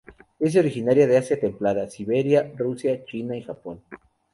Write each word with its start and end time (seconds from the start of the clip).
Es 0.39 0.55
originaria 0.55 1.05
de 1.05 1.15
Asia 1.15 1.39
templada; 1.39 1.87
Siberia, 1.87 2.51
Rusia, 2.57 3.05
China 3.05 3.37
y, 3.37 3.43
Japón. 3.43 3.83